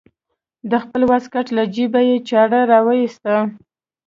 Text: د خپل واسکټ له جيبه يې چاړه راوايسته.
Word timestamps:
د 0.71 0.73
خپل 0.83 1.01
واسکټ 1.11 1.47
له 1.57 1.63
جيبه 1.75 2.01
يې 2.09 2.17
چاړه 2.29 2.59
راوايسته. 2.71 3.35